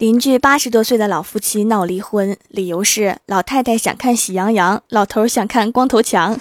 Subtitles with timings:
[0.00, 6.40] 邻居八十多岁的老夫妻闹离婚，理由是老太太想看喜羊羊，老头想看光头强。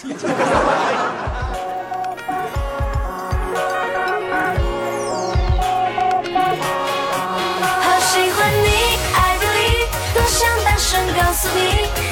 [11.15, 11.61] 告诉你，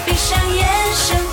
[0.05, 1.26] 闭上眼，深呼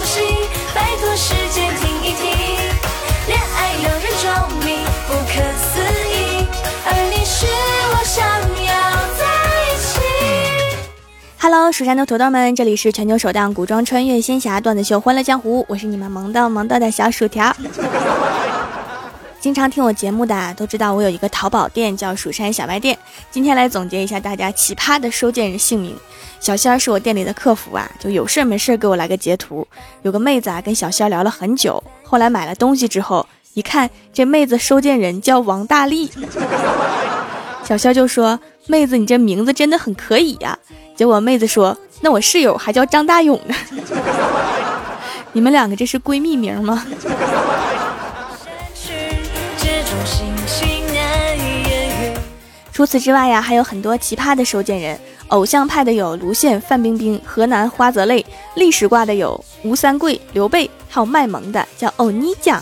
[11.72, 17.54] 蜀山的土豆们，这里是全球首档古装穿越仙侠段子秀《欢乐江湖》，我是你们萌到萌到的小薯条。
[19.40, 22.96] 经常听我节目的都知道，我有一个淘宝店叫蜀山小卖店。
[23.30, 25.96] 今天来总结一下大家奇葩的收件人姓名。
[26.38, 29.66] 小仙儿是我店里的客服啊，就有事没事给我来个截图。
[30.02, 36.10] 有个妹子啊，跟小仙儿聊了很久，后来买了东西之后，一看这妹子收件人叫王大力，
[37.64, 40.58] 小仙儿就说：“妹子，你这名字真的很可以呀。”
[40.96, 43.54] 结果妹子说：“那我室友还叫张大勇呢，
[45.32, 46.86] 你们两个这是闺蜜名吗？”
[52.72, 54.98] 除此之外呀，还有很多奇葩的收件人。
[55.28, 58.22] 偶像派的有卢现、范冰冰；河南花泽类；
[58.54, 62.60] 历史挂的有吴三桂、刘备；还有卖萌的叫欧尼酱；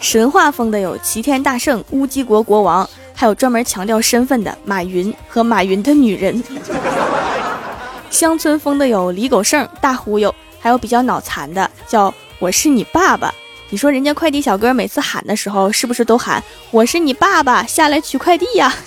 [0.00, 2.88] 神话风的有齐天大圣、乌鸡国国王。
[3.20, 6.40] 还有专门强调身份的马云和马云的女人，
[8.10, 13.34] 乡村风的有李狗剩、大忽悠，还有比较脑残的叫我是你爸爸。
[13.70, 18.72] 你说人家快递小哥每次喊的时候，是不是都喊我是你爸爸下来取快递呀？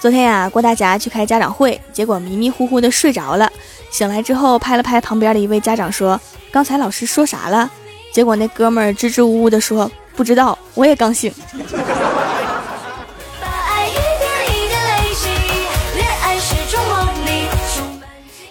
[0.00, 3.52] 昨天呀，郭大侠去开家长会，结果迷迷糊糊的睡着了，
[3.90, 6.18] 醒来之后拍了拍旁边的一位家长说
[6.50, 7.70] ：“刚才老师说啥了？”
[8.12, 11.32] 结果那哥们儿支支吾吾的说：“不知道，我也刚醒。”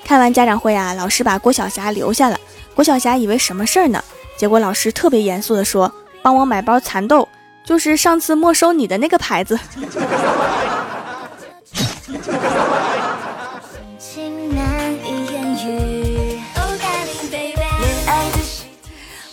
[0.05, 2.39] 看完家长会啊，老师把郭晓霞留下了。
[2.73, 4.03] 郭晓霞以为什么事儿呢？
[4.37, 5.91] 结果老师特别严肃的说
[6.23, 7.27] ：“帮我买包蚕豆，
[7.63, 9.59] 就是上次没收你的那个牌子。”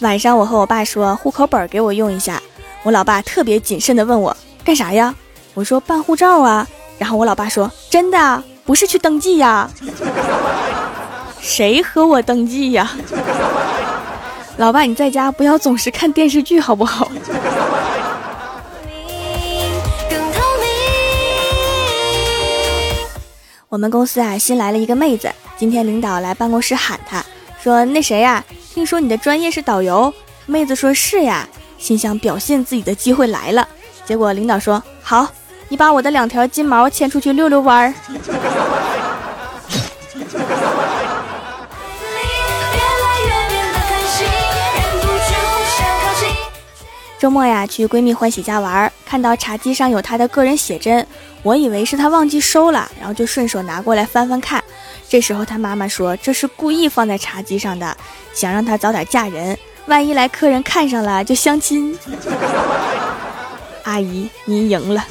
[0.06, 2.40] 晚上我和我爸说户口本给我用一下，
[2.84, 5.12] 我老爸特别谨慎的问我干啥呀？
[5.52, 6.64] 我说办护照啊。
[6.96, 9.68] 然后我老爸说真的不是去登记呀？
[11.42, 12.88] 谁和我登记呀？
[14.58, 17.10] 老爸你在家不要总是看电视剧好不好？
[23.68, 25.28] 我们公司啊新来了一个妹子，
[25.58, 27.24] 今天领导来办公室喊她
[27.66, 28.44] 说那谁呀？
[28.72, 30.14] 听说你的专业是导游，
[30.46, 33.66] 妹子说是呀，心想表现自己的机会来了。
[34.04, 35.26] 结果领导说好，
[35.68, 37.92] 你把我的两条金毛牵出去遛遛弯儿。
[47.18, 51.04] 周末呀，去闺蜜欢喜家玩，看到茶几上有她的个人写真，
[51.42, 54.62] 我以为是她忘记收了，然后就顺手拿过来翻翻看。
[55.08, 57.96] 这时候他妈妈说这是故意放在茶几上的。
[58.34, 59.56] 想让他早点嫁人，
[59.86, 61.98] 万一来客人看上了就相亲。
[63.84, 65.02] 阿姨，您赢了。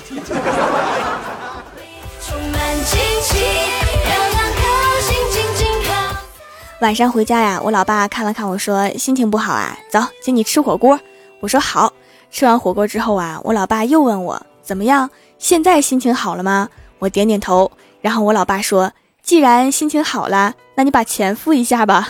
[6.81, 10.99] 晚上回家呀，我老爸看了看我说心情不好啊，走，请你吃火锅。
[11.39, 11.91] 我说好。
[12.29, 16.69] 吃完火锅之后啊，我老爸又问我怎么样，现在心情好了吗？
[16.99, 17.71] 我点点头。
[18.01, 18.91] 然后我老爸说，
[19.25, 22.09] 既然心情好了，那你把钱付一下吧。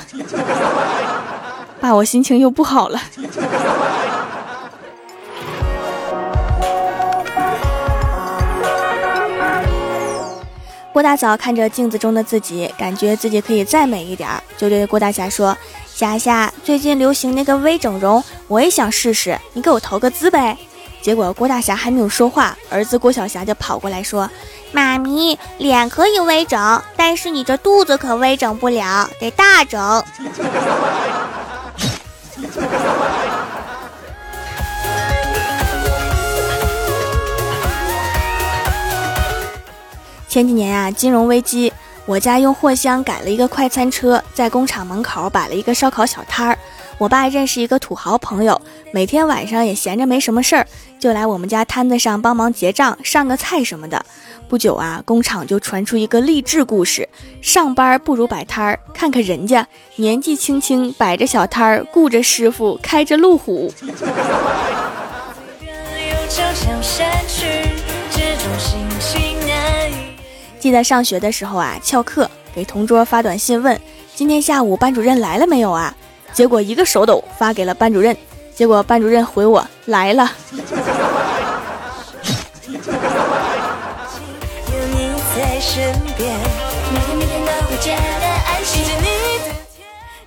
[1.79, 2.99] 爸，我心情又不好了。
[10.91, 20.57] 郭大嫂看着镜子中的自己，感觉自己可以再美一点，就对郭大侠说：“霞霞，最近流行那个微整容，我也想试试，你给我投个资呗。”
[21.05, 24.27] 结果郭大侠还没有说话，儿子郭晓霞就跑过来说
[24.73, 30.03] ：“妈咪，脸可以微整，但是你这肚子可微整不了，得大整。
[40.27, 41.71] ”前几年呀，金融危机，
[42.07, 46.57] 我家用货箱改了一个快餐车，在工厂门口摆了一个烧烤小摊儿。
[46.97, 48.59] 我爸认识一个土豪朋友，
[48.91, 50.65] 每天晚上也闲着没什么事儿，
[50.97, 54.05] 就来我们家摊子上帮忙结账、上个菜什么的。
[54.47, 57.09] 不久啊，工厂就传出一个励志故事：
[57.41, 63.73] 上班不如摆摊儿，看看人家年纪轻轻摆着小摊儿，雇着师傅，开着路虎。
[70.59, 73.79] 记得上学的时候啊，翘课给同桌发短信问
[74.15, 75.95] 今天下午班主任来了没有啊？
[76.35, 78.15] 结果一个手抖发给了班主任，
[78.53, 80.29] 结果班主任回我来了。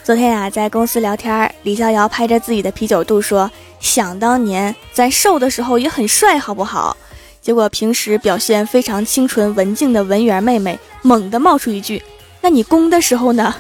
[0.03, 6.97] 昨天呀，在公司聊天，李逍遥拍着自己的啤酒肚说：“想当年咱瘦的时候也很帅，好不好？”
[7.43, 12.03] 结果平时表现非常清纯文静的文员妹妹猛地冒出一句
[12.41, 13.55] ：“那你攻的时候呢？”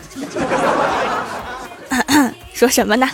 [2.52, 3.08] 说什么呢？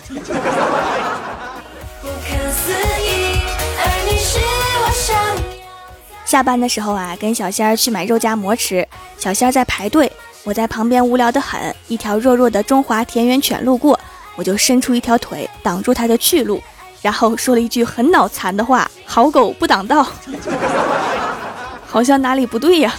[6.25, 8.87] 下班的时候啊，跟小仙儿去买肉夹馍吃，
[9.19, 10.11] 小仙儿在排队，
[10.43, 11.75] 我在旁边无聊的很。
[11.87, 13.99] 一条弱弱的中华田园犬路过，
[14.35, 16.61] 我就伸出一条腿挡住它的去路，
[17.03, 20.05] 然后说了一句很脑残的话：“好狗不挡道。
[21.87, 22.93] ”好像哪里不对呀。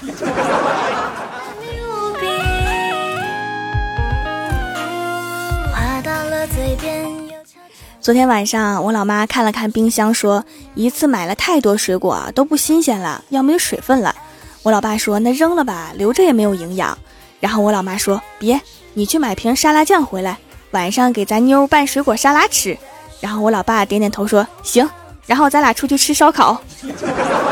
[8.06, 14.14] 昨天晚上，我老妈看了看冰箱，说一次买了太多水果都不新鲜了，要没水分了。
[14.62, 16.96] 我老爸说那扔了吧，留着也没有营养。
[17.40, 18.62] 然后我老妈说别，
[18.94, 20.38] 你去买瓶沙拉酱回来，
[20.70, 22.78] 晚上给咱妞拌水果沙拉吃。
[23.22, 24.88] 然后我老爸点点头说行，
[25.26, 26.62] 然后咱俩出去吃烧烤。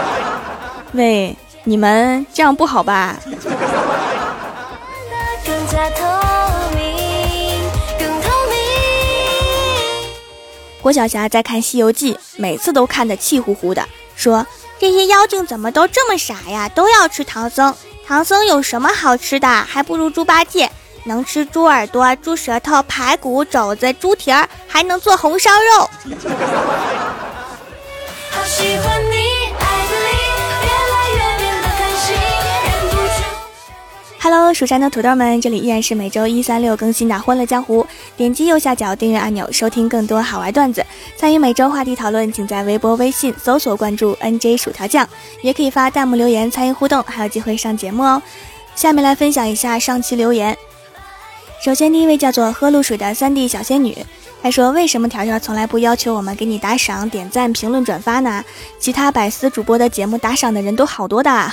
[0.94, 3.18] 喂，你们这样不好吧？
[10.84, 13.88] 郭晓霞在看《西游记》，每次都看得气呼呼的，
[14.18, 14.46] 说
[14.78, 16.68] ：“这些妖精怎么都这么傻呀？
[16.68, 17.74] 都要吃唐僧。
[18.06, 19.48] 唐僧有什么好吃的？
[19.48, 20.70] 还不如猪八戒，
[21.06, 25.90] 能吃猪耳朵、猪舌头、排骨、肘子、猪蹄儿，还能做红烧肉。
[28.30, 29.02] ”好喜欢
[34.24, 37.84] Hello，蜀山的土豆们，这里依然是每周一、三、六更新的《欢乐江湖》。
[38.16, 40.82] 点击右下角订阅按钮，收听更多好玩段子。
[41.18, 45.06] 参与每周话题讨论，请在微博、微信搜索关注 “nj 薯条酱”，
[45.44, 48.22] 也可以发弹幕留言参与互动，还有机会上节目哦。
[48.76, 50.58] 下面来分享一下上期留言。
[51.62, 54.06] 首先，第一位叫做喝露水的三 D 小仙女，
[54.42, 58.42] 她说：“为什么条条从来不要求我们给你打赏、点赞、评论、转发呢？
[58.80, 61.52] 其他百思主播的节目打赏的人都好多的。”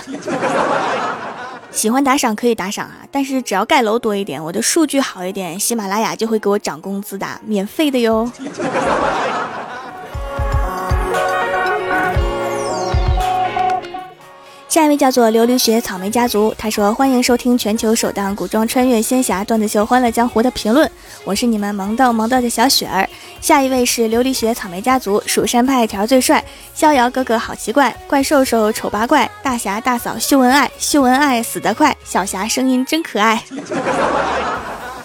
[1.70, 8.30] 喜欢打赏可以打赏啊，但是只要盖楼多一点，我的数据好一点，喜马拉雅就会给我涨工资的，免费的哟。
[14.70, 20.88] 下一位叫做琉璃雪草莓家族，他说：“欢迎收听全球首档古装穿越仙侠段子秀《欢乐江湖》的评论，
[21.24, 23.08] 我是你们萌逗萌逗的小雪儿。”
[23.42, 33.42] 下一位是琉璃雪草莓家族，蜀山派条最帅，逍遥哥哥好奇怪，怪兽兽丑八怪，大侠大嫂秀恩爱，秀恩爱死得快，小霞声音真可爱。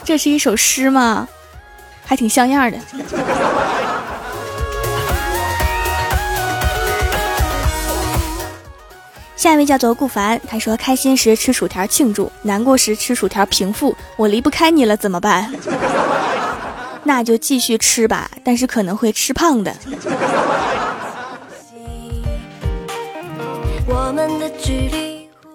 [0.03, 1.27] 这是一首诗吗？
[2.06, 2.77] 还挺像样的。
[9.36, 13.96] 下一位叫做顾凡，他说：“开心时吃薯条庆祝，难过时吃薯条平复。
[14.16, 15.54] 我离不开你了，怎么办？
[17.04, 19.76] 那就继续吃吧，但是可能会吃胖的。”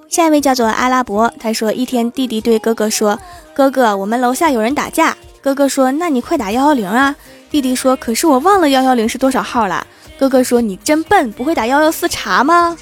[0.08, 3.18] 下一位叫做阿拉伯，他说：“一天，弟弟对哥哥说
[3.54, 7.16] ：‘哥哥，我们楼下有人打架。’哥哥说：‘那你快打幺幺零啊！’
[7.50, 9.86] 弟弟说：‘可是我忘了幺幺零是多少号了。’
[10.20, 12.76] 哥哥说：‘你真笨，不会打幺幺四查吗？’”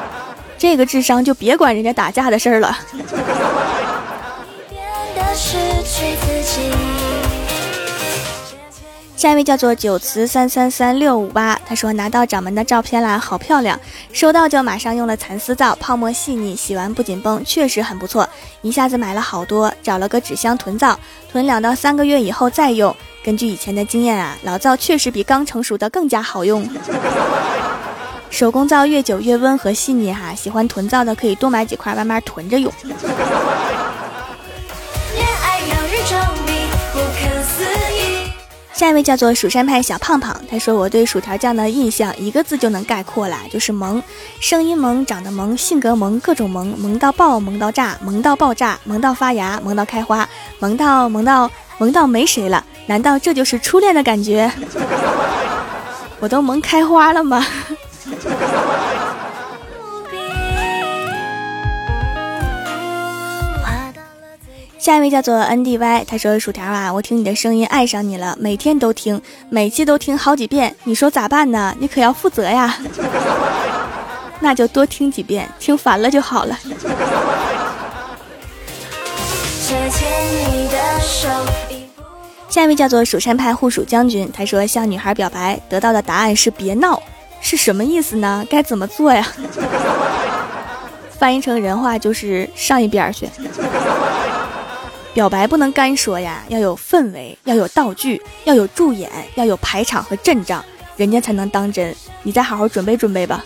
[0.58, 2.76] 这个智商就别管人家打架的事儿了。
[9.20, 13.78] 下一位叫做九慈三三三六五八，他说拿到掌门的照片啦，好漂亮！
[14.14, 18.26] 收到就马上用了蚕丝皂，泡沫细腻，洗完不紧绷，确实很不错。
[18.62, 20.98] 一下子买了好多，找了个纸箱囤皂，
[21.30, 22.96] 囤两到三个月以后再用。
[23.22, 26.66] 根据以前的经验啊，老皂确实比刚成熟的更加好用。
[28.30, 32.72] 手工皂越久越温和细腻哈，喜欢囤皂的可以多买几块，慢慢囤着用。
[38.80, 44.02] 下一位叫做蜀山派小胖胖，他说我对薯条酱的印象一个字就能概括了，就是萌，
[44.40, 50.26] 声音萌，长得萌，性格萌，各种萌，萌到爆，萌到炸，萌到爆炸，萌到发芽，萌到开花，
[50.60, 52.64] 萌到萌到萌到没谁了。
[52.86, 54.50] 难道这就是初恋的感觉？
[56.18, 57.46] 我都萌开花了吗？
[64.80, 69.20] 下一位叫做 N D Y，他说：“薯条啊，我听你的声音爱上你了，每天都听，
[69.50, 71.76] 每期都听好几遍，你说咋办呢？
[71.78, 72.74] 你可要负责呀。
[74.40, 76.58] 那就多听几遍，听烦了就好了。”
[82.48, 87.02] 下一位叫做蜀山派护蜀将军，他说：“向女孩表白得到的答案是别闹，
[87.42, 88.46] 是什么意思呢？
[88.48, 89.28] 该怎么做呀？”
[91.20, 93.28] 翻译成人话就是上一边去。
[95.12, 100.64] 表白不能干说呀，要有氛围，要有道具，要有助演，要有排场和阵仗，
[100.96, 101.94] 人家才能当真。
[102.22, 103.42] 你再好好准备准备吧。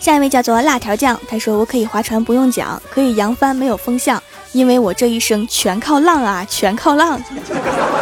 [0.00, 4.22] 下一位叫做辣条酱，他说我可以划船不用桨，可以扬帆没有风向，
[4.52, 7.20] 因为我这一生全靠浪啊，全靠浪。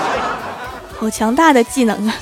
[0.99, 2.14] 好强大的技能啊！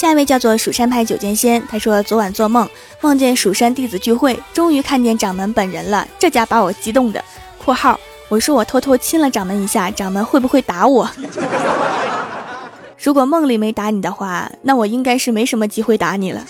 [0.00, 2.66] 下一位叫做蜀山派九剑仙，他说昨晚做梦，
[3.02, 7.22] 梦见蜀山弟子聚会，终于看见掌门本人了，这家把我激动的。
[7.62, 11.06] （括号）我说我偷偷亲了掌门一下，掌门会不会打我？
[12.96, 16.46] 如果梦里没打你的话，那我应该是没什么机会打你了。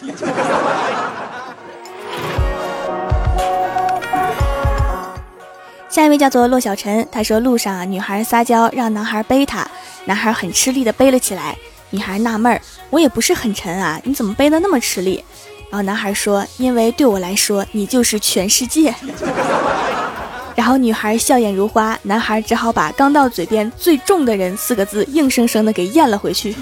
[5.88, 9.68] 下一位叫做骆小晨，他说路上女孩撒娇让男孩背她，
[10.04, 11.56] 男孩很吃力的背了起来。
[11.90, 15.24] 女孩纳闷儿，我也不是很沉啊，你怎么背的那么吃力？
[15.70, 18.94] 然后男孩说：“因为对我来说，你就是全世界。
[20.56, 26.54] ”然后女孩笑靥如花，男孩只好把刚到嘴边最重的人四个字硬生生的给咽了回去。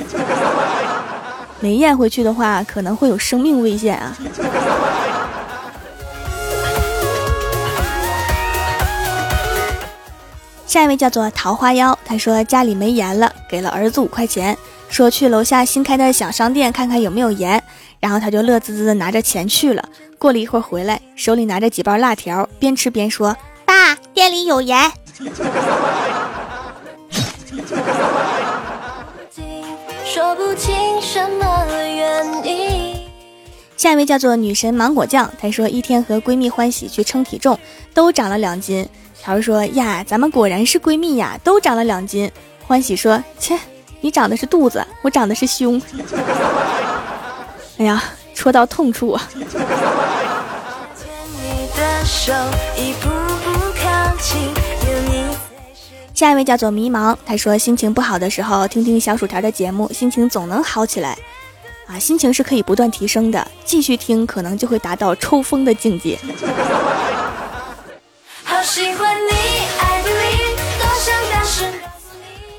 [1.60, 4.16] 没咽回去的话，可能会有生命危险啊。
[10.66, 14.56] 下一位叫做桃花妖，他说家里没盐了，给了儿子五块钱。
[14.90, 17.62] 说去楼下新开的小商店看看有没有盐，
[18.00, 19.88] 然后他就乐滋滋的拿着钱去了。
[20.18, 24.90] 过了一会儿回来，手里拿着几包辣条，边吃边说：“爸，店里有盐。”
[30.04, 32.96] 说不清什么原因
[33.76, 37.56] 下一位叫做女神芒果酱，她说一天和闺蜜欢喜去称体重，
[37.94, 38.88] 都长了两斤。
[39.20, 42.28] 条说呀，咱们果然是闺蜜呀，都长了两斤。
[42.66, 43.56] 欢喜说切。
[44.00, 45.80] 你长的是肚子，我长的是胸。
[47.78, 48.02] 哎呀，
[48.34, 49.28] 戳到痛处啊！
[56.14, 61.16] 下一位叫做迷茫，他说心情不好的时候听听小薯条的节目，心情总能好起来。
[61.86, 66.18] 啊，心情是可以不断提升的，继续听可能就会达到抽风的境界。
[68.44, 69.47] 好喜欢你。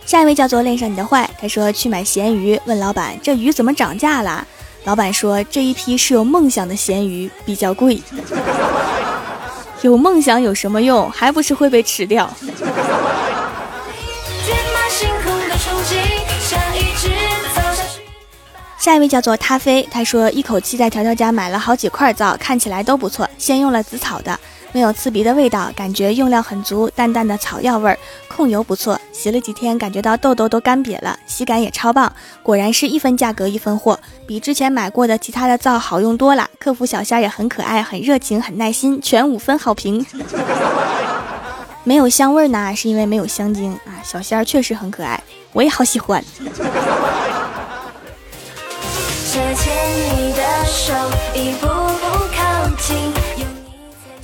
[0.09, 4.43] 下一位叫做恋上你的坏，他说去买咸鱼，问老板这鱼怎么涨价了？
[4.85, 8.01] 老板说这一批是有梦想的咸鱼，比较贵。
[9.83, 11.07] 有梦想有什么用？
[11.11, 12.27] 还不是会被吃掉。
[18.79, 24.39] 下一位叫做他飞，他说一口气在条条家买了好几块皂，看起来都不错，先用了紫草的。
[24.71, 27.97] 没有刺鼻的味道，感觉用料很足，淡淡的草药味儿，
[28.27, 28.99] 控油不错。
[29.11, 32.13] 洗了几天，感觉到痘痘都干瘪了，洗感也超棒。
[32.43, 36.47] 果然是一分价格一分货，比之前买过的其他的皂好用多了。
[36.59, 40.05] 客服小仙也很可爱，很热情，很耐心，全五分好评。
[41.83, 43.97] 没有香味呢，是因为没有香精啊。
[44.03, 45.19] 小仙儿确实很可爱，
[45.51, 46.23] 我也好喜欢。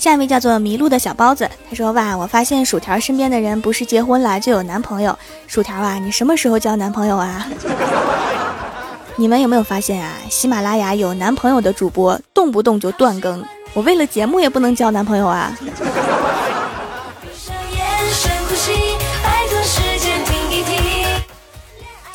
[0.05, 5.17] 下一位叫做迷路的小包子，他说：“哇，我发现薯条身边的人不是结婚了就有男朋友。
[5.47, 7.47] 薯条啊，你什么时候交男朋友啊？
[9.17, 10.12] 你们有没有发现啊？
[10.29, 13.43] 喜马拉雅有男朋友的主播动不动就断更，
[13.74, 15.57] 我为了节目也不能交男朋友啊。”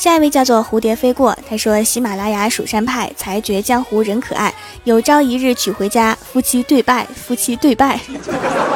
[0.00, 4.54] 下一位叫做蝴蝶飞过，他说：“喜马拉雅蜀山派才绝江湖人可爱，
[4.84, 8.00] 有朝一日娶回家，夫妻对拜，夫妻对拜。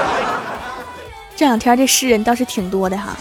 [1.35, 3.16] ”这两天这诗人倒是挺多的哈。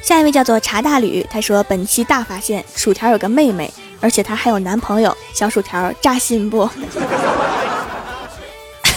[0.00, 6.70] 下一位叫做茶大吕，他说：“本期大发现，薯条有个妹妹，而且她还有男朋友，小薯条扎心不？”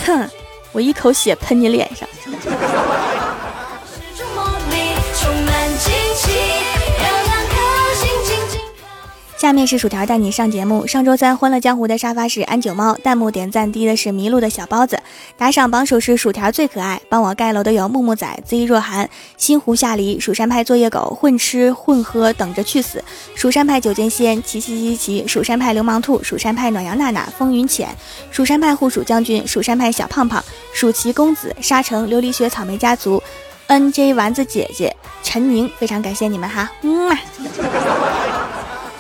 [0.06, 0.30] 哼
[0.76, 2.06] 我一口血喷你脸上。
[9.38, 10.88] 下面是薯条带你上节目。
[10.88, 14.98] 上周三欢乐江湖的沙发是安九猫，弹幕点赞低的是迷路的小包子，
[15.38, 17.00] 打赏榜首是薯条最可爱。
[17.10, 23.04] 帮我盖楼的有木木仔、Z 若涵、新湖夏离、蜀山派作业狗、混吃混喝等着去死、
[23.36, 27.90] 蜀山派九剑仙、奇奇奇奇、蜀山派流氓兔、蜀山派暖阳娜娜、风云浅、
[28.32, 33.22] 蜀山派护蜀将军、蜀山派小胖胖、蜀奇公子、沙城琉璃雪草莓家族、
[33.68, 37.20] NJ 丸子姐姐、陈宁，非常感谢你们哈，嗯嘛。